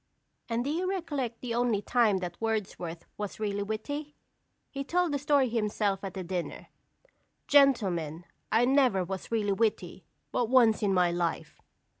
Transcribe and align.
And 0.49 0.63
do 0.63 0.71
you 0.71 0.89
recollect 0.89 1.41
the 1.41 1.53
only 1.53 1.79
time 1.83 2.17
that 2.21 2.41
Wordsworth 2.41 3.05
was 3.19 3.39
really 3.39 3.61
witty? 3.61 4.15
He 4.71 4.83
told 4.83 5.11
the 5.11 5.19
story 5.19 5.47
himself 5.47 6.03
at 6.03 6.17
a 6.17 6.23
dinner. 6.23 6.69
"Gentlemen, 7.47 8.25
I 8.51 8.65
never 8.65 9.03
was 9.03 9.31
really 9.31 9.53
witty 9.53 10.03
but 10.31 10.49
once 10.49 10.81
in 10.81 10.91
my 10.91 11.11
life." 11.11 11.61